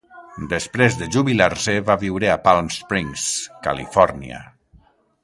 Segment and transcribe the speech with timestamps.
[0.51, 3.27] Després de jubilar-se va viure a Palm Springs,
[3.69, 4.41] Califòrnia.